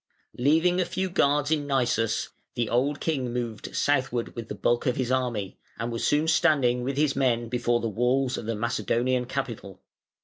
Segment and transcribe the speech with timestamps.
[0.39, 4.95] Leaving a few guards in Naissus, the old king moved southward with the bulk of
[4.95, 9.25] his army, and was soon standing with his men before the walls of the Macedonian
[9.25, 9.79] capital.